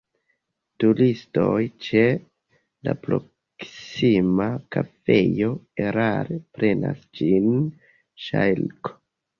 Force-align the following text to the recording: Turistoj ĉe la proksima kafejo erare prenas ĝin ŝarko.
Turistoj 0.83 1.59
ĉe 1.87 2.01
la 2.89 2.97
proksima 3.03 4.49
kafejo 4.77 5.55
erare 5.87 6.43
prenas 6.59 7.09
ĝin 7.21 7.51
ŝarko. 8.29 9.01